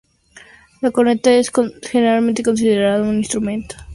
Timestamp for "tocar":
3.77-3.87